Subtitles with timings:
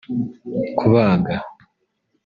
[0.77, 1.35] Kubaga